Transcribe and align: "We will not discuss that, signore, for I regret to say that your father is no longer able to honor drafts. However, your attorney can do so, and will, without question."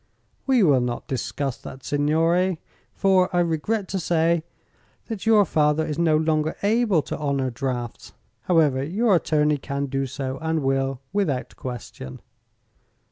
"We 0.47 0.63
will 0.63 0.81
not 0.81 1.05
discuss 1.07 1.57
that, 1.57 1.83
signore, 1.83 2.57
for 2.91 3.29
I 3.35 3.39
regret 3.41 3.87
to 3.89 3.99
say 3.99 4.43
that 5.05 5.27
your 5.27 5.45
father 5.45 5.85
is 5.85 5.99
no 5.99 6.17
longer 6.17 6.57
able 6.63 7.03
to 7.03 7.17
honor 7.19 7.51
drafts. 7.51 8.11
However, 8.45 8.81
your 8.83 9.13
attorney 9.13 9.59
can 9.59 9.85
do 9.85 10.07
so, 10.07 10.39
and 10.41 10.63
will, 10.63 11.01
without 11.13 11.55
question." 11.55 12.19